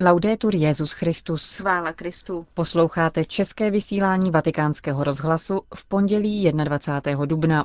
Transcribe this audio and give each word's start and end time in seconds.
Laudetur 0.00 0.54
Jezus 0.54 0.92
Christus. 0.92 1.58
Chvála 1.58 1.92
Kristu. 1.92 2.46
Posloucháte 2.54 3.24
české 3.24 3.70
vysílání 3.70 4.30
Vatikánského 4.30 5.04
rozhlasu 5.04 5.60
v 5.74 5.84
pondělí 5.84 6.52
21. 6.52 7.24
dubna. 7.24 7.64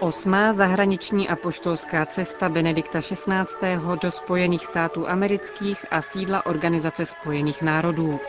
Osmá 0.00 0.52
zahraniční 0.52 1.28
apoštolská 1.28 2.06
cesta 2.06 2.48
Benedikta 2.48 3.00
XVI. 3.00 3.34
do 4.02 4.10
Spojených 4.10 4.66
států 4.66 5.08
amerických 5.08 5.86
a 5.90 6.02
sídla 6.02 6.46
Organizace 6.46 7.06
spojených 7.06 7.62
národů. 7.62 8.20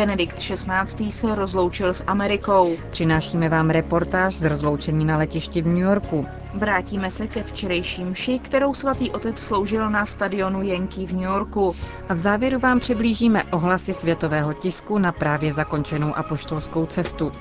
Benedikt 0.00 0.36
XVI. 0.38 1.12
se 1.12 1.34
rozloučil 1.34 1.94
s 1.94 2.04
Amerikou. 2.06 2.76
Přinášíme 2.90 3.48
vám 3.48 3.70
reportáž 3.70 4.34
z 4.34 4.44
rozloučení 4.44 5.04
na 5.04 5.16
letišti 5.16 5.62
v 5.62 5.66
New 5.66 5.76
Yorku. 5.82 6.26
Vrátíme 6.54 7.10
se 7.10 7.26
ke 7.26 7.42
včerejší 7.42 8.04
mši, 8.04 8.38
kterou 8.38 8.74
svatý 8.74 9.10
otec 9.10 9.38
sloužil 9.38 9.90
na 9.90 10.06
stadionu 10.06 10.62
Yankee 10.62 11.06
v 11.06 11.12
New 11.12 11.22
Yorku. 11.22 11.76
A 12.08 12.14
v 12.14 12.18
závěru 12.18 12.58
vám 12.58 12.80
přiblížíme 12.80 13.44
ohlasy 13.44 13.94
světového 13.94 14.52
tisku 14.54 14.98
na 14.98 15.12
právě 15.12 15.52
zakončenou 15.52 16.14
apoštolskou 16.16 16.86
cestu. 16.86 17.32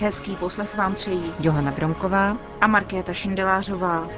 Hezký 0.00 0.36
poslech 0.36 0.76
vám 0.76 0.94
přejí 0.94 1.32
Johana 1.40 1.70
Bromková 1.70 2.36
a 2.60 2.66
Markéta 2.66 3.12
Šindelářová. 3.12 4.08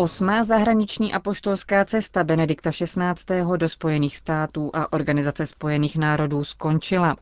Osmá 0.00 0.44
zahraniční 0.44 1.12
apoštolská 1.12 1.84
cesta 1.84 2.24
Benedikta 2.24 2.70
XVI. 2.70 3.44
do 3.56 3.68
Spojených 3.68 4.16
států 4.16 4.70
a 4.74 4.92
Organizace 4.92 5.46
spojených 5.46 5.96
národů 5.96 6.44
skončila. 6.44 7.16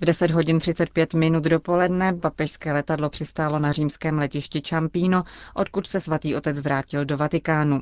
V 0.00 0.04
10 0.04 0.30
hodin 0.30 0.58
35 0.58 1.14
minut 1.14 1.44
dopoledne 1.44 2.12
papežské 2.12 2.72
letadlo 2.72 3.10
přistálo 3.10 3.58
na 3.58 3.72
římském 3.72 4.18
letišti 4.18 4.62
Čampíno, 4.62 5.24
odkud 5.54 5.86
se 5.86 6.00
svatý 6.00 6.36
otec 6.36 6.60
vrátil 6.60 7.04
do 7.04 7.16
Vatikánu. 7.16 7.80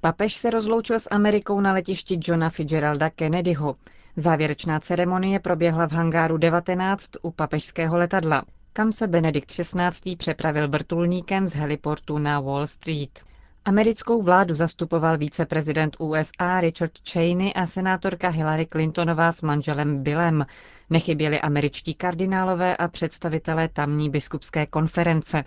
Papež 0.00 0.34
se 0.34 0.50
rozloučil 0.50 0.98
s 0.98 1.08
Amerikou 1.10 1.60
na 1.60 1.72
letišti 1.72 2.20
Johna 2.22 2.50
Fitzgeralda 2.50 3.10
Kennedyho. 3.10 3.76
Závěrečná 4.16 4.80
ceremonie 4.80 5.40
proběhla 5.40 5.88
v 5.88 5.92
hangáru 5.92 6.36
19 6.36 7.10
u 7.22 7.30
papežského 7.30 7.96
letadla, 7.96 8.42
kam 8.72 8.92
se 8.92 9.06
Benedikt 9.06 9.52
XVI. 9.52 10.16
přepravil 10.16 10.68
vrtulníkem 10.68 11.46
z 11.46 11.54
heliportu 11.54 12.18
na 12.18 12.40
Wall 12.40 12.66
Street. 12.66 13.33
Americkou 13.66 14.22
vládu 14.22 14.54
zastupoval 14.54 15.18
víceprezident 15.18 15.96
USA 15.98 16.60
Richard 16.60 16.92
Cheney 17.12 17.52
a 17.54 17.66
senátorka 17.66 18.28
Hillary 18.28 18.66
Clintonová 18.66 19.32
s 19.32 19.42
manželem 19.42 20.02
Billem. 20.02 20.46
Nechyběli 20.90 21.40
američtí 21.40 21.94
kardinálové 21.94 22.76
a 22.76 22.88
představitelé 22.88 23.68
tamní 23.68 24.10
biskupské 24.10 24.66
konference. 24.66 25.44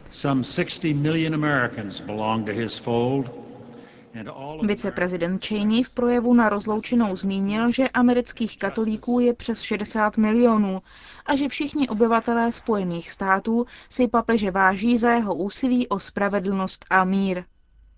Viceprezident 4.61 5.45
Cheney 5.45 5.83
v 5.83 5.93
projevu 5.93 6.33
na 6.33 6.49
rozloučenou 6.49 7.15
zmínil, 7.15 7.71
že 7.71 7.89
amerických 7.89 8.57
katolíků 8.59 9.19
je 9.19 9.33
přes 9.33 9.61
60 9.61 10.17
milionů 10.17 10.81
a 11.25 11.35
že 11.35 11.49
všichni 11.49 11.89
obyvatelé 11.89 12.51
Spojených 12.51 13.11
států 13.11 13.65
si 13.89 14.07
papeže 14.07 14.51
váží 14.51 14.97
za 14.97 15.11
jeho 15.11 15.35
úsilí 15.35 15.87
o 15.87 15.99
spravedlnost 15.99 16.85
a 16.89 17.03
mír. 17.03 17.43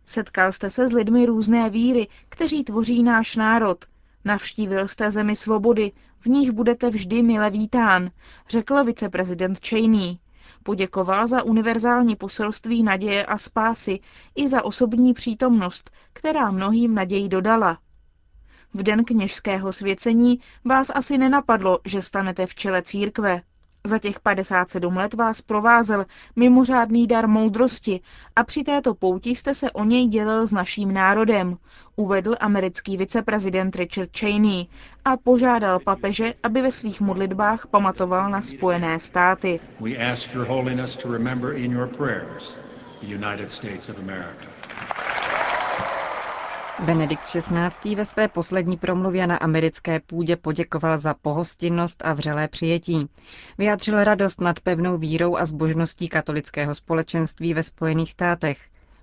Setkal 0.09 0.51
jste 0.51 0.69
se 0.69 0.87
s 0.87 0.91
lidmi 0.91 1.25
různé 1.25 1.69
víry, 1.69 2.07
kteří 2.29 2.63
tvoří 2.63 3.03
náš 3.03 3.35
národ. 3.35 3.85
Navštívil 4.25 4.87
jste 4.87 5.11
zemi 5.11 5.35
svobody, 5.35 5.91
v 6.19 6.25
níž 6.25 6.49
budete 6.49 6.89
vždy 6.89 7.23
mile 7.23 7.49
vítán, 7.49 8.11
řekl 8.49 8.83
viceprezident 8.83 9.67
Cheney. 9.67 10.17
Poděkoval 10.63 11.27
za 11.27 11.43
univerzální 11.43 12.15
poselství 12.15 12.83
naděje 12.83 13.25
a 13.25 13.37
spásy 13.37 13.99
i 14.35 14.47
za 14.47 14.65
osobní 14.65 15.13
přítomnost, 15.13 15.91
která 16.13 16.51
mnohým 16.51 16.95
naději 16.95 17.29
dodala. 17.29 17.79
V 18.73 18.83
den 18.83 19.05
kněžského 19.05 19.71
svěcení 19.71 20.39
vás 20.65 20.91
asi 20.95 21.17
nenapadlo, 21.17 21.79
že 21.85 22.01
stanete 22.01 22.47
v 22.47 22.55
čele 22.55 22.81
církve. 22.81 23.41
Za 23.87 23.99
těch 23.99 24.19
57 24.19 24.97
let 24.97 25.13
vás 25.13 25.41
provázel 25.41 26.05
mimořádný 26.35 27.07
dar 27.07 27.27
moudrosti 27.27 28.01
a 28.35 28.43
při 28.43 28.63
této 28.63 28.95
pouti 28.95 29.29
jste 29.29 29.53
se 29.53 29.71
o 29.71 29.83
něj 29.83 30.07
dělil 30.07 30.47
s 30.47 30.53
naším 30.53 30.93
národem, 30.93 31.57
uvedl 31.95 32.35
americký 32.39 32.97
viceprezident 32.97 33.75
Richard 33.75 34.09
Cheney 34.17 34.67
a 35.05 35.17
požádal 35.17 35.79
papeže, 35.79 36.33
aby 36.43 36.61
ve 36.61 36.71
svých 36.71 37.01
modlitbách 37.01 37.67
pamatoval 37.67 38.29
na 38.29 38.41
Spojené 38.41 38.99
státy. 38.99 39.59
United 43.01 43.51
States 43.51 43.89
of 43.89 43.99
America. 43.99 44.58
Benedikt 46.85 47.23
XVI. 47.23 47.95
ve 47.95 48.05
své 48.05 48.27
poslední 48.27 48.77
promluvě 48.77 49.27
na 49.27 49.37
americké 49.37 49.99
půdě 49.99 50.35
poděkoval 50.35 50.97
za 50.97 51.13
pohostinnost 51.13 52.01
a 52.05 52.13
vřelé 52.13 52.47
přijetí. 52.47 53.09
Vyjádřil 53.57 54.03
radost 54.03 54.41
nad 54.41 54.59
pevnou 54.59 54.97
vírou 54.97 55.37
a 55.37 55.45
zbožností 55.45 56.09
katolického 56.09 56.75
společenství 56.75 57.53
ve 57.53 57.63
Spojených 57.63 58.11
státech. 58.11 58.59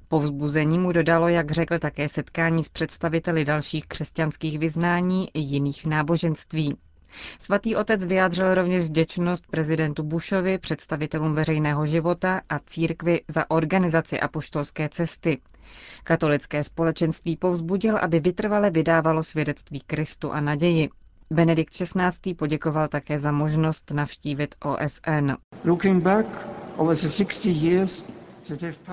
Po 0.08 0.20
vzbuzení 0.20 0.78
mu 0.78 0.92
dodalo, 0.92 1.28
jak 1.28 1.50
řekl, 1.50 1.78
také 1.78 2.08
setkání 2.08 2.64
s 2.64 2.68
představiteli 2.68 3.44
dalších 3.44 3.86
křesťanských 3.86 4.58
vyznání 4.58 5.28
i 5.34 5.40
jiných 5.40 5.86
náboženství. 5.86 6.76
Svatý 7.40 7.76
otec 7.76 8.04
vyjádřil 8.04 8.54
rovněž 8.54 8.84
vděčnost 8.84 9.46
prezidentu 9.50 10.02
Bushovi, 10.02 10.58
představitelům 10.58 11.34
veřejného 11.34 11.86
života 11.86 12.40
a 12.48 12.58
církvi 12.58 13.20
za 13.28 13.50
organizaci 13.50 14.20
apoštolské 14.20 14.88
cesty. 14.88 15.38
Katolické 16.04 16.64
společenství 16.64 17.36
povzbudil, 17.36 17.96
aby 17.98 18.20
vytrvale 18.20 18.70
vydávalo 18.70 19.22
svědectví 19.22 19.80
Kristu 19.86 20.32
a 20.32 20.40
naději. 20.40 20.88
Benedikt 21.30 21.72
XVI. 21.72 22.34
poděkoval 22.34 22.88
také 22.88 23.20
za 23.20 23.32
možnost 23.32 23.90
navštívit 23.90 24.54
OSN. 24.64 25.32
Looking 25.64 26.02
back 26.02 26.26
over 26.76 26.96
the 26.96 27.08
60 27.08 27.46
years 27.62 28.06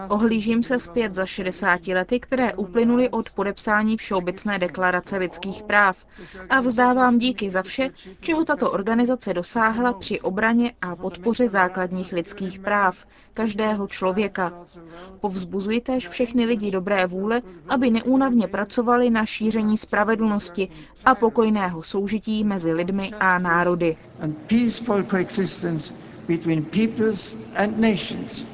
Ohlížím 0.09 0.63
se 0.63 0.79
zpět 0.79 1.15
za 1.15 1.25
60 1.25 1.87
lety, 1.87 2.19
které 2.19 2.53
uplynuly 2.53 3.09
od 3.09 3.29
podepsání 3.29 3.97
Všeobecné 3.97 4.59
deklarace 4.59 5.17
lidských 5.17 5.63
práv 5.63 6.05
a 6.49 6.59
vzdávám 6.59 7.17
díky 7.19 7.49
za 7.49 7.61
vše, 7.61 7.89
čeho 8.19 8.45
tato 8.45 8.71
organizace 8.71 9.33
dosáhla 9.33 9.93
při 9.93 10.21
obraně 10.21 10.73
a 10.81 10.95
podpoře 10.95 11.47
základních 11.47 12.13
lidských 12.13 12.59
práv 12.59 13.05
každého 13.33 13.87
člověka. 13.87 14.53
Povzbuzuji 15.19 15.81
též 15.81 16.07
všechny 16.07 16.45
lidi 16.45 16.71
dobré 16.71 17.07
vůle, 17.07 17.41
aby 17.69 17.89
neúnavně 17.89 18.47
pracovali 18.47 19.09
na 19.09 19.25
šíření 19.25 19.77
spravedlnosti 19.77 20.69
a 21.05 21.15
pokojného 21.15 21.83
soužití 21.83 22.43
mezi 22.43 22.73
lidmi 22.73 23.11
a 23.19 23.39
národy. 23.39 23.97
between 26.27 26.63
peoples 26.63 27.35
and 27.55 27.77
nations. 27.79 28.45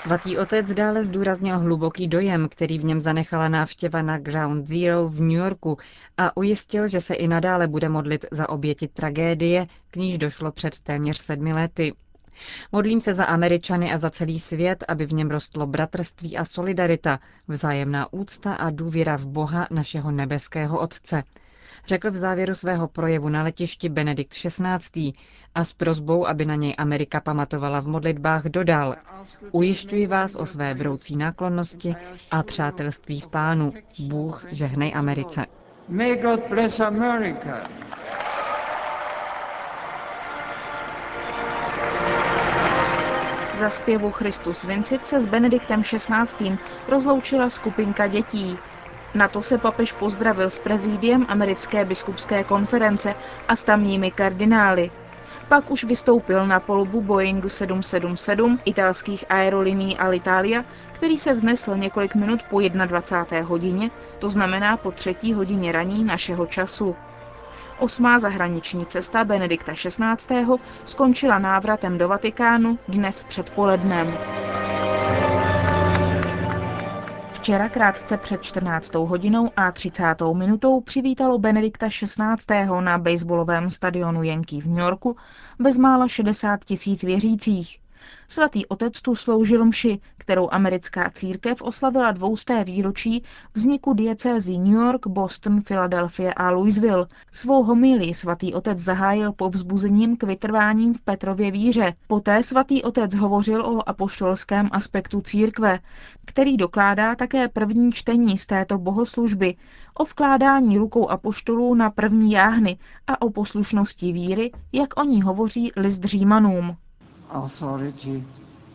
Svatý 0.00 0.38
otec 0.38 0.74
dále 0.74 1.04
zdůraznil 1.04 1.58
hluboký 1.58 2.08
dojem, 2.08 2.48
který 2.48 2.78
v 2.78 2.84
něm 2.84 3.00
zanechala 3.00 3.48
návštěva 3.48 4.02
na 4.02 4.18
Ground 4.18 4.66
Zero 4.68 5.08
v 5.08 5.20
New 5.20 5.30
Yorku 5.30 5.78
a 6.16 6.36
ujistil, 6.36 6.88
že 6.88 7.00
se 7.00 7.14
i 7.14 7.28
nadále 7.28 7.66
bude 7.66 7.88
modlit 7.88 8.26
za 8.30 8.48
oběti 8.48 8.88
tragédie, 8.88 9.66
k 9.90 9.96
níž 9.96 10.18
došlo 10.18 10.52
před 10.52 10.78
téměř 10.80 11.18
sedmi 11.18 11.52
lety. 11.52 11.92
Modlím 12.72 13.00
se 13.00 13.14
za 13.14 13.24
Američany 13.24 13.92
a 13.92 13.98
za 13.98 14.10
celý 14.10 14.40
svět, 14.40 14.84
aby 14.88 15.06
v 15.06 15.12
něm 15.12 15.30
rostlo 15.30 15.66
bratrství 15.66 16.36
a 16.36 16.44
solidarita, 16.44 17.20
vzájemná 17.48 18.12
úcta 18.12 18.54
a 18.54 18.70
důvěra 18.70 19.16
v 19.16 19.26
Boha, 19.26 19.66
našeho 19.70 20.10
nebeského 20.10 20.78
Otce, 20.80 21.22
řekl 21.86 22.10
v 22.10 22.16
závěru 22.16 22.54
svého 22.54 22.88
projevu 22.88 23.28
na 23.28 23.42
letišti 23.42 23.88
Benedikt 23.88 24.34
XVI. 24.34 25.12
a 25.54 25.64
s 25.64 25.72
prozbou, 25.72 26.26
aby 26.26 26.44
na 26.44 26.54
něj 26.54 26.74
Amerika 26.78 27.20
pamatovala 27.20 27.80
v 27.80 27.86
modlitbách, 27.86 28.44
dodal 28.44 28.96
Ujišťuji 29.52 30.06
vás 30.06 30.34
o 30.36 30.46
své 30.46 30.74
broucí 30.74 31.16
náklonnosti 31.16 31.96
a 32.30 32.42
přátelství 32.42 33.20
v 33.20 33.28
pánu. 33.28 33.72
Bůh 33.98 34.44
žehnej 34.50 34.92
Americe. 34.94 35.46
May 35.88 36.16
God 36.16 36.40
bless 36.48 36.80
America. 36.80 37.62
Za 43.54 43.70
zpěvu 43.70 44.10
Christus 44.10 44.64
Vincit 44.64 45.06
se 45.06 45.20
s 45.20 45.26
Benediktem 45.26 45.82
XVI. 45.82 46.58
rozloučila 46.88 47.50
skupinka 47.50 48.06
dětí. 48.06 48.58
Na 49.14 49.28
to 49.28 49.42
se 49.42 49.58
papež 49.58 49.92
pozdravil 49.92 50.50
s 50.50 50.58
prezídiem 50.58 51.26
americké 51.28 51.84
biskupské 51.84 52.44
konference 52.44 53.14
a 53.48 53.56
s 53.56 53.64
tamními 53.64 54.10
kardinály. 54.10 54.90
Pak 55.48 55.70
už 55.70 55.84
vystoupil 55.84 56.46
na 56.46 56.60
polubu 56.60 57.00
Boeingu 57.00 57.48
777 57.48 58.58
italských 58.64 59.24
aerolinií 59.28 59.96
Alitalia, 59.98 60.64
který 60.92 61.18
se 61.18 61.34
vznesl 61.34 61.76
několik 61.76 62.14
minut 62.14 62.42
po 62.42 62.60
21. 62.60 63.48
hodině, 63.48 63.90
to 64.18 64.28
znamená 64.28 64.76
po 64.76 64.90
třetí 64.92 65.32
hodině 65.32 65.72
raní 65.72 66.04
našeho 66.04 66.46
času. 66.46 66.96
Osmá 67.78 68.18
zahraniční 68.18 68.86
cesta 68.86 69.24
Benedikta 69.24 69.72
XVI. 69.72 70.44
skončila 70.84 71.38
návratem 71.38 71.98
do 71.98 72.08
Vatikánu 72.08 72.78
dnes 72.88 73.24
předpolednem. 73.24 74.49
Včera 77.40 77.68
krátce 77.68 78.16
před 78.16 78.42
14. 78.42 78.94
hodinou 78.94 79.50
a 79.56 79.72
30. 79.72 80.04
minutou 80.32 80.80
přivítalo 80.80 81.38
Benedikta 81.38 81.88
XVI. 81.88 82.66
na 82.80 82.98
baseballovém 82.98 83.70
stadionu 83.70 84.22
Yankee 84.22 84.60
v 84.60 84.66
New 84.66 84.78
Yorku 84.78 85.16
bezmála 85.58 86.08
60 86.08 86.64
tisíc 86.64 87.02
věřících. 87.02 87.78
Svatý 88.28 88.66
otec 88.66 89.02
tu 89.02 89.14
sloužil 89.14 89.64
mši, 89.64 90.00
kterou 90.18 90.48
americká 90.50 91.10
církev 91.10 91.62
oslavila 91.62 92.12
dvousté 92.12 92.64
výročí 92.64 93.22
vzniku 93.54 93.92
diecézí 93.92 94.58
New 94.58 94.72
York, 94.72 95.06
Boston, 95.06 95.62
Philadelphia 95.62 96.32
a 96.32 96.50
Louisville. 96.50 97.06
Svou 97.32 97.62
homilii 97.62 98.14
svatý 98.14 98.54
otec 98.54 98.78
zahájil 98.78 99.32
povzbuzením 99.32 100.16
k 100.16 100.22
vytrváním 100.22 100.94
v 100.94 101.00
Petrově 101.00 101.50
víře. 101.50 101.94
Poté 102.06 102.42
svatý 102.42 102.82
otec 102.82 103.14
hovořil 103.14 103.66
o 103.66 103.88
apoštolském 103.88 104.68
aspektu 104.72 105.20
církve, 105.20 105.78
který 106.24 106.56
dokládá 106.56 107.14
také 107.14 107.48
první 107.48 107.92
čtení 107.92 108.38
z 108.38 108.46
této 108.46 108.78
bohoslužby, 108.78 109.56
o 109.94 110.04
vkládání 110.04 110.78
rukou 110.78 111.08
apoštolů 111.08 111.74
na 111.74 111.90
první 111.90 112.32
jáhny 112.32 112.78
a 113.06 113.22
o 113.22 113.30
poslušnosti 113.30 114.12
víry, 114.12 114.52
jak 114.72 115.00
o 115.00 115.04
ní 115.04 115.22
hovoří 115.22 115.72
list 115.76 116.04
Římanům 116.04 116.76
authority, 117.32 118.22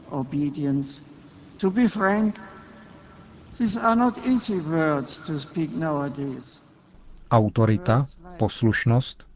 obedience. 0.09 1.01
To 1.57 1.71
be 1.71 1.87
frank, 1.87 2.39
these 3.57 3.79
are 3.81 3.95
not 3.95 4.17
easy 4.25 4.59
words 4.59 5.19
to 5.27 5.39
speak 5.39 5.75
nowadays. 5.75 6.59
Autorita, 7.31 8.07
poslušnost. 8.37 9.27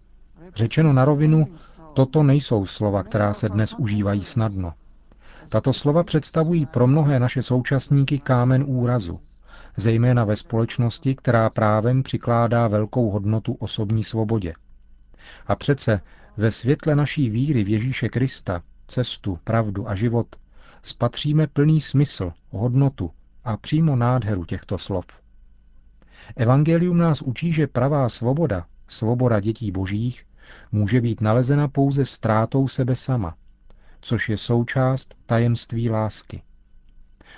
Řečeno 0.56 0.94
na 0.94 1.06
rovinu, 1.06 1.48
toto 1.94 2.24
nejsou 2.24 2.66
slova, 2.66 3.04
která 3.04 3.34
se 3.34 3.50
dnes 3.50 3.74
užívají 3.78 4.24
snadno. 4.24 4.74
Tato 5.50 5.74
slova 5.74 6.04
představují 6.04 6.66
pro 6.66 6.88
mnohé 6.88 7.20
naše 7.20 7.44
současníky 7.44 8.20
kámen 8.20 8.64
úrazu, 8.68 9.20
zejména 9.78 10.24
ve 10.24 10.36
společnosti, 10.36 11.16
která 11.16 11.50
právem 11.50 12.04
přikládá 12.04 12.68
velkou 12.68 13.10
hodnotu 13.10 13.54
osobní 13.54 14.04
svobodě. 14.04 14.54
A 15.48 15.56
přece 15.56 16.02
ve 16.38 16.52
světle 16.52 16.96
naší 16.96 17.30
víry 17.30 17.64
v 17.64 17.70
Ježíše 17.70 18.10
Krista 18.10 18.62
cestu, 18.90 19.40
pravdu 19.44 19.90
a 19.90 19.96
život, 19.96 20.28
spatříme 20.82 21.48
plný 21.48 21.82
smysl, 21.82 22.32
hodnotu 22.50 23.12
a 23.44 23.58
přímo 23.58 23.96
nádheru 23.96 24.46
těchto 24.46 24.78
slov. 24.78 25.06
Evangelium 26.36 26.98
nás 26.98 27.22
učí, 27.22 27.52
že 27.52 27.68
pravá 27.68 28.10
svoboda, 28.10 28.66
svoboda 28.88 29.40
dětí 29.40 29.72
božích, 29.72 30.26
může 30.72 31.02
být 31.02 31.22
nalezena 31.22 31.68
pouze 31.68 32.06
ztrátou 32.06 32.68
sebe 32.68 32.96
sama, 32.96 33.36
což 34.02 34.30
je 34.30 34.38
součást 34.38 35.16
tajemství 35.26 35.90
lásky. 35.90 36.42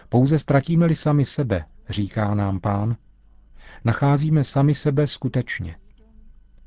Pouze 0.09 0.39
ztratíme-li 0.39 0.95
sami 0.95 1.25
sebe, 1.25 1.65
říká 1.89 2.33
nám 2.33 2.59
pán, 2.59 2.95
nacházíme 3.86 4.44
sami 4.44 4.75
sebe 4.75 5.07
skutečně. 5.07 5.75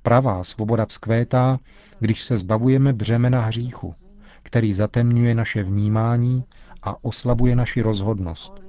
Pravá 0.02 0.44
svoboda 0.44 0.86
vzkvétá, 0.86 1.58
když 2.00 2.22
se 2.24 2.36
zbavujeme 2.36 2.92
břemena 2.92 3.40
hříchu, 3.40 3.94
který 4.44 4.72
zatemňuje 4.72 5.34
naše 5.34 5.62
vnímání 5.62 6.44
a 6.82 7.04
oslabuje 7.04 7.56
naši 7.56 7.82
rozhodnost. 7.82 8.62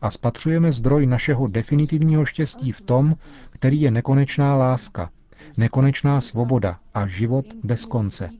A 0.00 0.10
spatřujeme 0.10 0.72
zdroj 0.72 1.06
našeho 1.06 1.48
definitivního 1.48 2.24
štěstí 2.24 2.72
v 2.72 2.80
tom, 2.80 3.14
který 3.50 3.80
je 3.80 3.90
nekonečná 3.90 4.56
láska, 4.56 5.10
nekonečná 5.56 6.20
svoboda 6.20 6.78
a 6.94 7.06
život 7.06 7.46
bez 7.64 7.84
konce. 7.84 8.30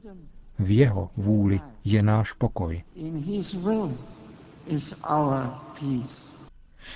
V 0.59 0.71
jeho 0.71 1.09
vůli 1.17 1.61
je 1.83 2.03
náš 2.03 2.33
pokoj. 2.33 2.83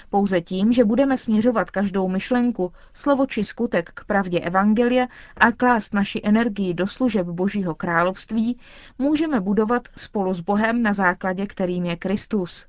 Pouze 0.09 0.41
tím, 0.41 0.71
že 0.71 0.85
budeme 0.85 1.17
směřovat 1.17 1.71
každou 1.71 2.07
myšlenku, 2.07 2.71
slovo 2.93 3.25
či 3.25 3.43
skutek 3.43 3.89
k 3.93 4.05
pravdě 4.05 4.39
Evangelie 4.39 5.07
a 5.37 5.51
klást 5.51 5.93
naši 5.93 6.21
energii 6.23 6.73
do 6.73 6.87
služeb 6.87 7.27
Božího 7.27 7.75
království, 7.75 8.59
můžeme 8.97 9.39
budovat 9.39 9.87
spolu 9.97 10.33
s 10.33 10.39
Bohem 10.39 10.83
na 10.83 10.93
základě, 10.93 11.47
kterým 11.47 11.85
je 11.85 11.95
Kristus. 11.95 12.67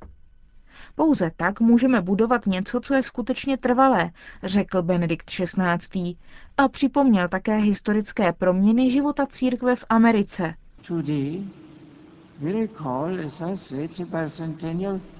Pouze 0.94 1.30
tak 1.36 1.60
můžeme 1.60 2.00
budovat 2.00 2.46
něco, 2.46 2.80
co 2.80 2.94
je 2.94 3.02
skutečně 3.02 3.56
trvalé, 3.56 4.10
řekl 4.42 4.82
Benedikt 4.82 5.30
XVI. 5.30 6.16
a 6.56 6.68
připomněl 6.68 7.28
také 7.28 7.56
historické 7.56 8.32
proměny 8.32 8.90
života 8.90 9.26
církve 9.26 9.76
v 9.76 9.84
Americe. 9.88 10.54
Today, 10.86 11.42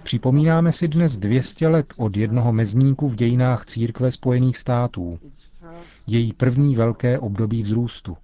Připomínáme 0.03 0.73
si 0.73 0.89
dnes 0.89 1.19
200 1.19 1.69
let 1.69 1.95
od 1.97 2.17
jednoho 2.17 2.53
mezníku 2.53 3.09
v 3.09 3.15
dějinách 3.15 3.65
církve 3.65 4.11
Spojených 4.11 4.59
států, 4.59 5.19
její 6.07 6.33
první 6.33 6.75
velké 6.75 7.19
období 7.19 7.63
vzrůstu. 7.63 8.17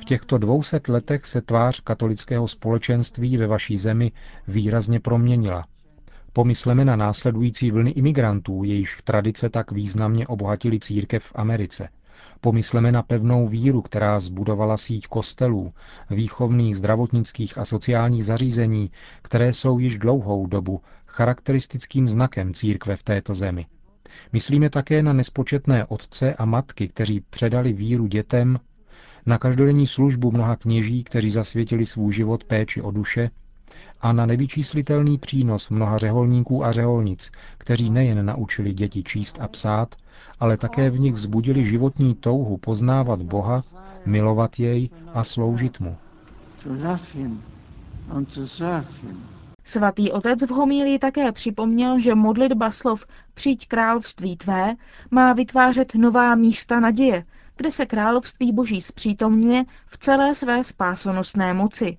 V 0.00 0.04
těchto 0.04 0.38
200 0.38 0.80
letech 0.88 1.26
se 1.26 1.40
tvář 1.40 1.80
katolického 1.80 2.48
společenství 2.48 3.36
ve 3.36 3.46
vaší 3.46 3.76
zemi 3.76 4.12
výrazně 4.48 5.00
proměnila. 5.00 5.66
Pomysleme 6.32 6.84
na 6.84 6.96
následující 6.96 7.70
vlny 7.70 7.90
imigrantů, 7.90 8.64
jejichž 8.64 9.02
tradice 9.04 9.50
tak 9.50 9.72
významně 9.72 10.26
obohatili 10.26 10.78
církev 10.78 11.24
v 11.24 11.32
Americe– 11.34 11.88
Pomysleme 12.40 12.92
na 12.92 13.02
pevnou 13.02 13.48
víru, 13.48 13.82
která 13.82 14.20
zbudovala 14.20 14.76
síť 14.76 15.06
kostelů, 15.06 15.72
výchovných, 16.10 16.76
zdravotnických 16.76 17.58
a 17.58 17.64
sociálních 17.64 18.24
zařízení, 18.24 18.90
které 19.22 19.52
jsou 19.52 19.78
již 19.78 19.98
dlouhou 19.98 20.46
dobu 20.46 20.80
charakteristickým 21.06 22.08
znakem 22.08 22.54
církve 22.54 22.96
v 22.96 23.02
této 23.02 23.34
zemi. 23.34 23.66
Myslíme 24.32 24.70
také 24.70 25.02
na 25.02 25.12
nespočetné 25.12 25.84
otce 25.84 26.34
a 26.34 26.44
matky, 26.44 26.88
kteří 26.88 27.20
předali 27.30 27.72
víru 27.72 28.06
dětem, 28.06 28.60
na 29.26 29.38
každodenní 29.38 29.86
službu 29.86 30.30
mnoha 30.32 30.56
kněží, 30.56 31.04
kteří 31.04 31.30
zasvětili 31.30 31.86
svůj 31.86 32.12
život 32.12 32.44
péči 32.44 32.82
o 32.82 32.90
duše, 32.90 33.30
a 34.00 34.12
na 34.12 34.26
nevyčíslitelný 34.26 35.18
přínos 35.18 35.68
mnoha 35.68 35.98
řeholníků 35.98 36.64
a 36.64 36.72
řeholnic, 36.72 37.30
kteří 37.58 37.90
nejen 37.90 38.26
naučili 38.26 38.72
děti 38.72 39.02
číst 39.02 39.40
a 39.40 39.48
psát, 39.48 39.94
ale 40.40 40.56
také 40.56 40.90
v 40.90 40.98
nich 41.00 41.14
vzbudili 41.14 41.66
životní 41.66 42.14
touhu 42.14 42.56
poznávat 42.56 43.22
Boha, 43.22 43.62
milovat 44.06 44.58
jej 44.58 44.90
a 45.14 45.24
sloužit 45.24 45.80
mu. 45.80 45.96
Svatý 49.64 50.12
otec 50.12 50.42
v 50.42 50.50
homílii 50.50 50.98
také 50.98 51.32
připomněl, 51.32 52.00
že 52.00 52.14
modlitba 52.14 52.70
slov 52.70 53.06
Přijď 53.34 53.68
království 53.68 54.36
tvé 54.36 54.76
má 55.10 55.32
vytvářet 55.32 55.94
nová 55.94 56.34
místa 56.34 56.80
naděje, 56.80 57.24
kde 57.56 57.72
se 57.72 57.86
království 57.86 58.52
boží 58.52 58.80
zpřítomňuje 58.80 59.64
v 59.86 59.98
celé 59.98 60.34
své 60.34 60.64
spásonosné 60.64 61.54
moci. 61.54 61.98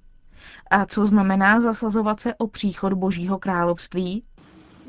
A 0.72 0.86
co 0.86 1.06
znamená 1.06 1.62
zasazovat 1.62 2.20
se 2.20 2.36
o 2.36 2.48
příchod 2.48 2.94
božího 2.94 3.39
království? 3.39 4.24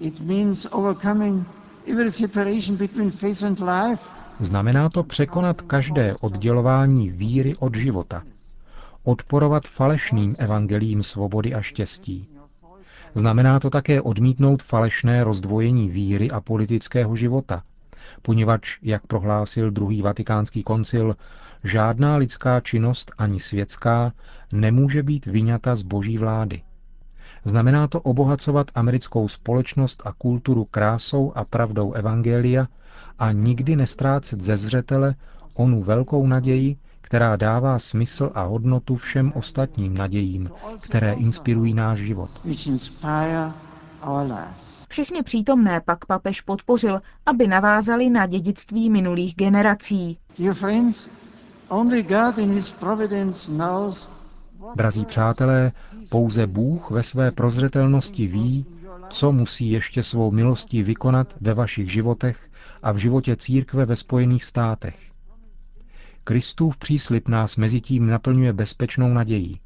It 0.00 0.20
means 0.20 0.66
overcoming 0.70 1.57
Znamená 4.40 4.88
to 4.88 5.02
překonat 5.02 5.60
každé 5.62 6.14
oddělování 6.20 7.10
víry 7.10 7.56
od 7.56 7.74
života, 7.74 8.22
odporovat 9.04 9.64
falešným 9.64 10.36
evangelím 10.38 11.02
svobody 11.02 11.54
a 11.54 11.62
štěstí. 11.62 12.28
Znamená 13.14 13.60
to 13.60 13.70
také 13.70 14.00
odmítnout 14.00 14.62
falešné 14.62 15.24
rozdvojení 15.24 15.88
víry 15.88 16.30
a 16.30 16.40
politického 16.40 17.16
života, 17.16 17.62
poněvadž, 18.22 18.78
jak 18.82 19.06
prohlásil 19.06 19.70
druhý 19.70 20.02
vatikánský 20.02 20.62
koncil, 20.62 21.16
žádná 21.64 22.16
lidská 22.16 22.60
činnost 22.60 23.12
ani 23.18 23.40
světská 23.40 24.12
nemůže 24.52 25.02
být 25.02 25.26
vyňata 25.26 25.74
z 25.74 25.82
boží 25.82 26.18
vlády. 26.18 26.62
Znamená 27.44 27.88
to 27.88 28.00
obohacovat 28.00 28.66
americkou 28.74 29.28
společnost 29.28 30.02
a 30.04 30.12
kulturu 30.12 30.64
krásou 30.64 31.32
a 31.34 31.44
pravdou 31.44 31.92
Evangelia 31.92 32.66
a 33.18 33.32
nikdy 33.32 33.76
nestrácet 33.76 34.40
ze 34.40 34.56
zřetele 34.56 35.14
onu 35.54 35.82
velkou 35.82 36.26
naději, 36.26 36.76
která 37.00 37.36
dává 37.36 37.78
smysl 37.78 38.30
a 38.34 38.42
hodnotu 38.42 38.96
všem 38.96 39.32
ostatním 39.34 39.94
nadějím, 39.96 40.50
které 40.80 41.12
inspirují 41.12 41.74
náš 41.74 41.98
život. 41.98 42.30
Všechny 44.88 45.22
přítomné 45.22 45.80
pak 45.80 46.06
papež 46.06 46.40
podpořil, 46.40 47.00
aby 47.26 47.46
navázali 47.46 48.10
na 48.10 48.26
dědictví 48.26 48.90
minulých 48.90 49.34
generací. 49.36 50.18
Drazí 54.74 55.04
přátelé, 55.04 55.72
pouze 56.10 56.46
Bůh 56.46 56.90
ve 56.90 57.02
své 57.02 57.32
prozřetelnosti 57.32 58.26
ví, 58.26 58.66
co 59.08 59.32
musí 59.32 59.70
ještě 59.70 60.02
svou 60.02 60.30
milostí 60.30 60.82
vykonat 60.82 61.34
ve 61.40 61.54
vašich 61.54 61.92
životech 61.92 62.50
a 62.82 62.92
v 62.92 62.96
životě 62.96 63.36
církve 63.36 63.86
ve 63.86 63.96
Spojených 63.96 64.44
státech. 64.44 64.98
Kristův 66.24 66.76
příslip 66.76 67.28
nás 67.28 67.56
mezitím 67.56 68.06
naplňuje 68.06 68.52
bezpečnou 68.52 69.12
nadějí. 69.12 69.60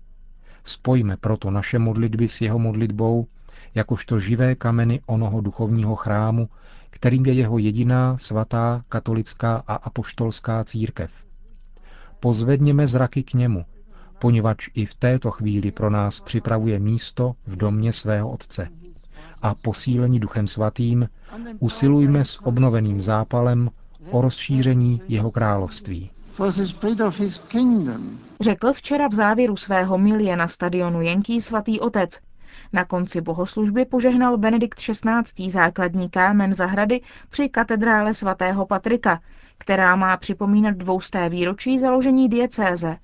Spojme 0.64 1.16
proto 1.16 1.50
naše 1.50 1.78
modlitby 1.78 2.28
s 2.28 2.40
jeho 2.40 2.58
modlitbou, 2.58 3.26
jakožto 3.74 4.18
živé 4.18 4.54
kameny 4.54 5.00
onoho 5.06 5.40
duchovního 5.40 5.96
chrámu, 5.96 6.48
kterým 6.90 7.26
je 7.26 7.32
jeho 7.32 7.58
jediná 7.58 8.18
svatá 8.18 8.84
katolická 8.88 9.64
a 9.66 9.74
apoštolská 9.74 10.64
církev. 10.64 11.10
Pozvedněme 12.20 12.86
zraky 12.86 13.22
k 13.22 13.34
němu, 13.34 13.64
poněvadž 14.22 14.68
i 14.74 14.86
v 14.86 14.94
této 14.94 15.30
chvíli 15.30 15.70
pro 15.70 15.90
nás 15.90 16.20
připravuje 16.20 16.78
místo 16.78 17.34
v 17.46 17.56
domě 17.56 17.92
svého 17.92 18.30
Otce. 18.30 18.68
A 19.42 19.54
posílení 19.54 20.20
Duchem 20.20 20.46
Svatým 20.46 21.08
usilujme 21.58 22.24
s 22.24 22.46
obnoveným 22.46 23.00
zápalem 23.00 23.70
o 24.10 24.20
rozšíření 24.20 25.02
jeho 25.08 25.30
království. 25.30 26.10
Řekl 28.40 28.72
včera 28.72 29.08
v 29.08 29.14
závěru 29.14 29.56
svého 29.56 29.98
milie 29.98 30.36
na 30.36 30.48
stadionu 30.48 31.00
Jenký 31.00 31.40
svatý 31.40 31.80
otec. 31.80 32.20
Na 32.72 32.84
konci 32.84 33.20
bohoslužby 33.20 33.84
požehnal 33.84 34.38
Benedikt 34.38 34.78
XVI. 34.78 35.50
základní 35.50 36.10
kámen 36.10 36.54
zahrady 36.54 37.00
při 37.30 37.48
katedrále 37.48 38.14
svatého 38.14 38.66
Patrika, 38.66 39.20
která 39.62 39.96
má 39.96 40.16
připomínat 40.16 40.74
dvousté 40.74 41.28
výročí 41.28 41.78
založení 41.78 42.28
diecéze, 42.28 42.96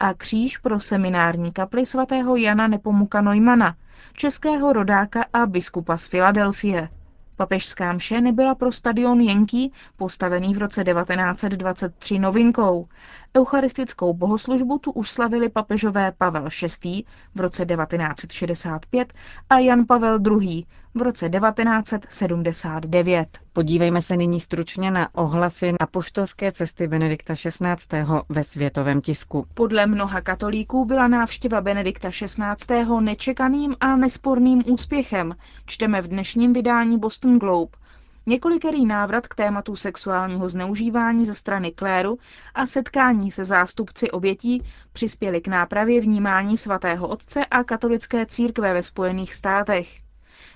a 0.00 0.14
kříž 0.14 0.58
pro 0.58 0.80
seminární 0.80 1.52
kapli 1.52 1.86
svatého 1.86 2.36
Jana 2.36 2.66
Nepomuka 2.66 3.20
Neumana, 3.20 3.76
českého 4.12 4.72
rodáka 4.72 5.24
a 5.32 5.46
biskupa 5.46 5.96
z 5.96 6.06
Filadelfie. 6.08 6.88
Papežská 7.36 7.92
mše 7.92 8.20
nebyla 8.20 8.54
pro 8.54 8.72
stadion 8.72 9.20
Jenký, 9.20 9.72
postavený 9.96 10.54
v 10.54 10.58
roce 10.58 10.84
1923 10.84 12.18
novinkou. 12.18 12.88
Eucharistickou 13.36 14.14
bohoslužbu 14.14 14.78
tu 14.78 14.92
už 14.92 15.10
slavili 15.10 15.48
papežové 15.48 16.12
Pavel 16.18 16.48
VI. 16.84 17.04
v 17.34 17.40
roce 17.40 17.66
1965 17.66 19.12
a 19.50 19.58
Jan 19.58 19.86
Pavel 19.86 20.18
II. 20.40 20.66
v 20.94 21.02
roce 21.02 21.30
1979. 21.30 23.38
Podívejme 23.52 24.02
se 24.02 24.16
nyní 24.16 24.40
stručně 24.40 24.90
na 24.90 25.14
ohlasy 25.14 25.72
apoštolské 25.80 26.52
cesty 26.52 26.86
Benedikta 26.86 27.34
XVI. 27.34 28.04
ve 28.28 28.44
světovém 28.44 29.00
tisku. 29.00 29.46
Podle 29.54 29.86
mnoha 29.86 30.20
katolíků 30.20 30.84
byla 30.84 31.08
návštěva 31.08 31.60
Benedikta 31.60 32.10
XVI. 32.10 33.00
nečekaným 33.00 33.76
a 33.80 33.96
nesporným 33.96 34.62
úspěchem, 34.66 35.36
čteme 35.66 36.02
v 36.02 36.08
dnešním 36.08 36.52
vydání 36.52 36.98
Boston 36.98 37.38
Globe. 37.38 37.81
Několikerý 38.26 38.86
návrat 38.86 39.26
k 39.26 39.34
tématu 39.34 39.76
sexuálního 39.76 40.48
zneužívání 40.48 41.26
ze 41.26 41.34
strany 41.34 41.72
kléru 41.72 42.18
a 42.54 42.66
setkání 42.66 43.30
se 43.30 43.44
zástupci 43.44 44.10
obětí 44.10 44.62
přispěli 44.92 45.40
k 45.40 45.48
nápravě 45.48 46.00
vnímání 46.00 46.56
svatého 46.56 47.08
otce 47.08 47.46
a 47.46 47.64
katolické 47.64 48.26
církve 48.26 48.72
ve 48.72 48.82
Spojených 48.82 49.34
státech. 49.34 49.88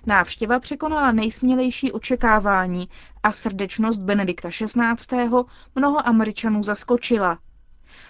Návštěva 0.07 0.61
překonala 0.61 1.13
nejsmělejší 1.13 1.93
očekávání 1.93 2.89
a 3.23 3.33
srdečnost 3.33 4.01
Benedikta 4.01 4.49
XVI. 4.49 5.31
mnoho 5.75 6.09
Američanů 6.09 6.63
zaskočila. 6.63 7.39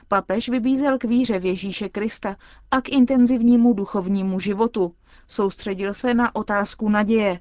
Papež 0.09 0.49
vybízel 0.49 0.99
k 0.99 1.05
víře 1.05 1.39
v 1.39 1.45
Ježíše 1.45 1.89
Krista 1.89 2.37
a 2.71 2.81
k 2.81 2.89
intenzivnímu 2.89 3.73
duchovnímu 3.73 4.41
životu. 4.41 4.95
Soustředil 5.29 5.95
se 5.95 6.15
na 6.15 6.35
otázku 6.35 6.89
naděje. 6.89 7.41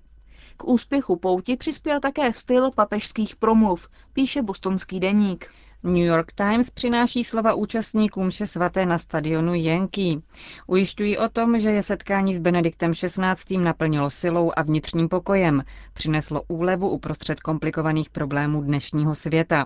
K 0.57 0.67
úspěchu 0.67 1.15
pouti 1.15 1.57
přispěl 1.57 1.99
také 1.99 2.33
styl 2.33 2.71
papežských 2.71 3.35
promluv, 3.35 3.87
píše 4.13 4.41
bostonský 4.41 4.99
deník. 4.99 5.49
New 5.83 6.05
York 6.05 6.31
Times 6.31 6.69
přináší 6.69 7.23
slova 7.23 7.53
účastníkům 7.53 8.29
vše 8.29 8.47
svaté 8.47 8.85
na 8.85 8.97
stadionu 8.97 9.53
Yankee. 9.53 10.21
Ujišťují 10.67 11.17
o 11.17 11.29
tom, 11.29 11.59
že 11.59 11.69
je 11.71 11.83
setkání 11.83 12.35
s 12.35 12.39
Benediktem 12.39 12.93
XVI. 12.93 13.57
naplnilo 13.57 14.09
silou 14.09 14.51
a 14.55 14.61
vnitřním 14.61 15.09
pokojem, 15.09 15.63
přineslo 15.93 16.41
úlevu 16.47 16.89
uprostřed 16.89 17.39
komplikovaných 17.39 18.09
problémů 18.09 18.61
dnešního 18.61 19.15
světa. 19.15 19.65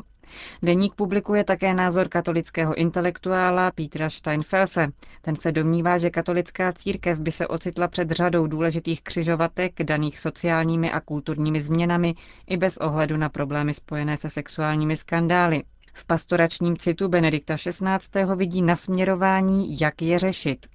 Deník 0.63 0.95
publikuje 0.95 1.43
také 1.43 1.73
názor 1.73 2.07
katolického 2.07 2.75
intelektuála 2.75 3.71
Petra 3.71 4.09
Steinfelse. 4.09 4.87
Ten 5.21 5.35
se 5.35 5.51
domnívá, 5.51 5.97
že 5.97 6.09
katolická 6.09 6.71
církev 6.71 7.19
by 7.19 7.31
se 7.31 7.47
ocitla 7.47 7.87
před 7.87 8.11
řadou 8.11 8.47
důležitých 8.47 9.01
křižovatek 9.01 9.83
daných 9.83 10.19
sociálními 10.19 10.91
a 10.91 10.99
kulturními 10.99 11.61
změnami 11.61 12.15
i 12.47 12.57
bez 12.57 12.77
ohledu 12.77 13.17
na 13.17 13.29
problémy 13.29 13.73
spojené 13.73 14.17
se 14.17 14.29
sexuálními 14.29 14.95
skandály. 14.95 15.63
V 15.93 16.05
pastoračním 16.05 16.77
citu 16.77 17.07
Benedikta 17.07 17.55
XVI. 17.57 18.25
vidí 18.35 18.61
nasměrování, 18.61 19.79
jak 19.79 20.01
je 20.01 20.19
řešit. 20.19 20.65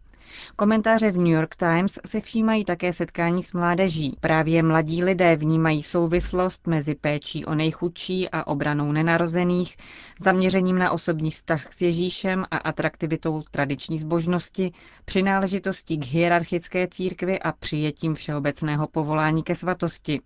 Komentáře 0.57 1.11
v 1.11 1.19
New 1.19 1.33
York 1.33 1.57
Times 1.57 1.99
se 2.07 2.21
všímají 2.21 2.65
také 2.65 2.93
setkání 2.93 3.43
s 3.43 3.53
mládeží. 3.53 4.17
Právě 4.21 4.63
mladí 4.63 5.05
lidé 5.05 5.37
vnímají 5.37 5.83
souvislost 5.83 6.67
mezi 6.67 6.95
péčí 6.95 7.45
o 7.45 7.55
nejchudší 7.55 8.29
a 8.29 8.47
obranou 8.47 8.93
nenarozených, 8.93 9.77
zaměřením 10.21 10.79
na 10.79 10.91
osobní 10.91 11.31
vztah 11.31 11.73
s 11.73 11.83
Ježíšem 11.83 12.45
a 12.51 12.57
atraktivitou 12.57 13.43
tradiční 13.51 13.99
zbožnosti, 13.99 14.73
přináležitostí 15.05 15.99
k 15.99 16.07
hierarchické 16.07 16.89
církvi 16.89 17.41
a 17.41 17.53
přijetím 17.53 18.15
všeobecného 18.15 18.87
povolání 18.87 19.43
ke 19.43 19.55
svatosti. 19.55 20.21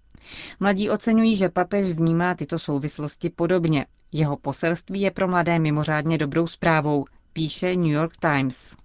Mladí 0.61 0.91
oceňují, 0.91 1.37
že 1.37 1.49
papež 1.49 1.87
vnímá 1.87 2.35
tyto 2.35 2.59
souvislosti 2.59 3.31
podobně. 3.31 3.87
Jeho 4.13 4.37
poselství 4.37 5.01
je 5.01 5.11
pro 5.11 5.29
mladé 5.29 5.59
mimořádně 5.59 6.19
dobrou 6.19 6.47
zprávou, 6.47 7.05
píše 7.33 7.77
New 7.77 7.93
York 7.93 8.17
Times. 8.17 8.77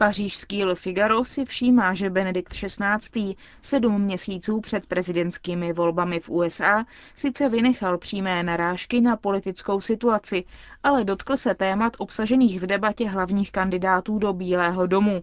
Pařížský 0.00 0.64
Le 0.64 0.74
Figaro 0.74 1.24
si 1.24 1.44
všímá, 1.44 1.94
že 1.94 2.10
Benedikt 2.10 2.52
XVI. 2.52 3.36
sedm 3.62 4.02
měsíců 4.02 4.60
před 4.60 4.86
prezidentskými 4.86 5.72
volbami 5.72 6.20
v 6.20 6.28
USA 6.28 6.84
sice 7.14 7.48
vynechal 7.48 7.98
přímé 7.98 8.42
narážky 8.42 9.00
na 9.00 9.16
politickou 9.16 9.80
situaci, 9.80 10.44
ale 10.82 11.04
dotkl 11.04 11.36
se 11.36 11.54
témat 11.54 11.96
obsažených 11.98 12.60
v 12.60 12.66
debatě 12.66 13.08
hlavních 13.08 13.52
kandidátů 13.52 14.18
do 14.18 14.32
Bílého 14.32 14.86
domu. 14.86 15.22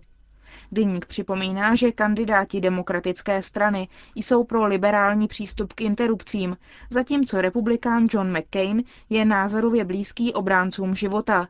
Deník 0.71 1.05
připomíná, 1.05 1.75
že 1.75 1.91
kandidáti 1.91 2.61
demokratické 2.61 3.41
strany 3.41 3.87
jsou 4.15 4.43
pro 4.43 4.65
liberální 4.65 5.27
přístup 5.27 5.73
k 5.73 5.81
interrupcím, 5.81 6.57
zatímco 6.89 7.41
republikán 7.41 8.07
John 8.11 8.37
McCain 8.37 8.83
je 9.09 9.25
názorově 9.25 9.85
blízký 9.85 10.33
obráncům 10.33 10.95
života. 10.95 11.47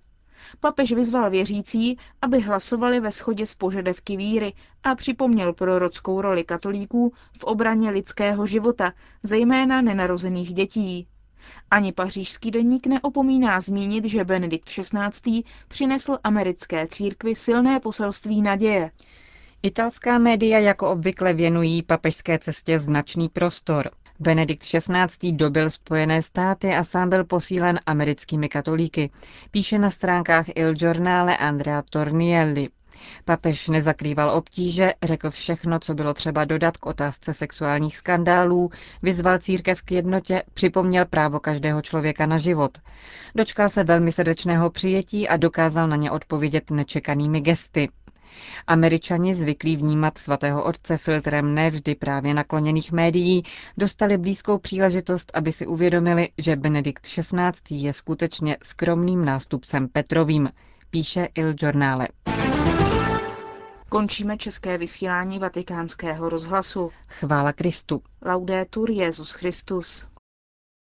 Papež 0.59 0.91
vyzval 0.91 1.29
věřící, 1.29 1.97
aby 2.21 2.39
hlasovali 2.39 2.99
ve 2.99 3.11
shodě 3.11 3.45
s 3.45 3.55
požadavky 3.55 4.17
víry 4.17 4.53
a 4.83 4.95
připomněl 4.95 5.53
prorockou 5.53 6.21
roli 6.21 6.43
katolíků 6.43 7.13
v 7.39 7.43
obraně 7.43 7.89
lidského 7.89 8.45
života, 8.45 8.93
zejména 9.23 9.81
nenarozených 9.81 10.53
dětí. 10.53 11.07
Ani 11.71 11.93
pařížský 11.93 12.51
deník 12.51 12.87
neopomíná 12.87 13.59
zmínit, 13.61 14.05
že 14.05 14.25
Benedikt 14.25 14.69
XVI. 14.69 15.43
přinesl 15.67 16.17
americké 16.23 16.87
církvi 16.87 17.35
silné 17.35 17.79
poselství 17.79 18.41
naděje. 18.41 18.91
Italská 19.63 20.19
média 20.19 20.59
jako 20.59 20.91
obvykle 20.91 21.33
věnují 21.33 21.83
papežské 21.83 22.39
cestě 22.39 22.79
značný 22.79 23.29
prostor. 23.29 23.89
Benedikt 24.19 24.63
XVI. 24.63 25.31
dobil 25.31 25.69
Spojené 25.69 26.21
státy 26.21 26.75
a 26.75 26.83
sám 26.83 27.09
byl 27.09 27.23
posílen 27.25 27.79
americkými 27.85 28.49
katolíky, 28.49 29.09
píše 29.51 29.79
na 29.79 29.89
stránkách 29.89 30.45
Il 30.55 30.73
Giornale 30.73 31.37
Andrea 31.37 31.83
Tornielli. 31.89 32.67
Papež 33.25 33.67
nezakrýval 33.67 34.29
obtíže, 34.29 34.93
řekl 35.03 35.29
všechno, 35.29 35.79
co 35.79 35.93
bylo 35.93 36.13
třeba 36.13 36.45
dodat 36.45 36.77
k 36.77 36.85
otázce 36.85 37.33
sexuálních 37.33 37.97
skandálů, 37.97 38.69
vyzval 39.01 39.37
církev 39.39 39.81
k 39.81 39.91
jednotě, 39.91 40.43
připomněl 40.53 41.05
právo 41.05 41.39
každého 41.39 41.81
člověka 41.81 42.25
na 42.25 42.37
život. 42.37 42.77
Dočkal 43.35 43.69
se 43.69 43.83
velmi 43.83 44.11
srdečného 44.11 44.69
přijetí 44.69 45.27
a 45.27 45.37
dokázal 45.37 45.87
na 45.87 45.95
ně 45.95 46.11
odpovědět 46.11 46.71
nečekanými 46.71 47.41
gesty. 47.41 47.89
Američani, 48.67 49.35
zvyklí 49.35 49.77
vnímat 49.77 50.17
svatého 50.17 50.63
otce 50.63 50.97
filtrem 50.97 51.55
nevždy 51.55 51.95
právě 51.95 52.33
nakloněných 52.33 52.91
médií, 52.91 53.43
dostali 53.77 54.17
blízkou 54.17 54.57
příležitost, 54.57 55.31
aby 55.33 55.51
si 55.51 55.67
uvědomili, 55.67 56.29
že 56.37 56.55
Benedikt 56.55 57.03
XVI. 57.03 57.51
je 57.71 57.93
skutečně 57.93 58.57
skromným 58.63 59.25
nástupcem 59.25 59.87
Petrovým, 59.87 60.49
píše 60.89 61.27
Il 61.35 61.53
Giornale. 61.53 62.07
Končíme 63.89 64.37
české 64.37 64.77
vysílání 64.77 65.39
vatikánského 65.39 66.29
rozhlasu. 66.29 66.91
Chvála 67.07 67.53
Kristu. 67.53 68.01
Laudetur 68.25 68.91
Jezus 68.91 69.31
Christus. 69.31 70.07